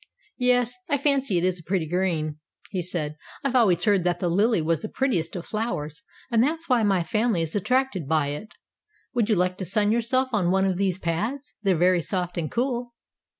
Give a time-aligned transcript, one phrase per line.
[0.39, 2.39] "Yes, I fancy it is a pretty green,"
[2.71, 3.17] he said.
[3.43, 7.03] "I've always heard that the lily was the prettiest of flowers, and that's why my
[7.03, 8.55] family is attracted by it.
[9.13, 11.53] Would you like to sun yourself on one of these pads?
[11.61, 12.95] They're very soft and cool."